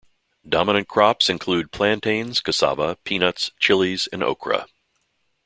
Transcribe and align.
Dominant 0.49 0.87
crops 0.87 1.29
include 1.29 1.71
plantains, 1.71 2.39
cassava, 2.41 2.97
peanuts, 3.03 3.51
chillis, 3.61 4.07
and 4.11 4.23
okra. 4.23 4.65